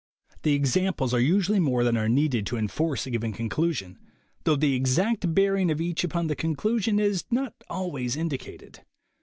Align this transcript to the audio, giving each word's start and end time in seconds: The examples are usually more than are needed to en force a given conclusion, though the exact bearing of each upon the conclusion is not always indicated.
The 0.41 0.53
examples 0.53 1.13
are 1.13 1.19
usually 1.19 1.59
more 1.59 1.83
than 1.83 1.95
are 1.95 2.09
needed 2.09 2.47
to 2.47 2.57
en 2.57 2.69
force 2.69 3.05
a 3.05 3.11
given 3.11 3.33
conclusion, 3.33 3.99
though 4.45 4.55
the 4.55 4.73
exact 4.73 5.35
bearing 5.35 5.69
of 5.69 5.79
each 5.79 6.03
upon 6.03 6.25
the 6.25 6.35
conclusion 6.35 6.99
is 6.99 7.25
not 7.29 7.53
always 7.69 8.15
indicated. 8.17 8.79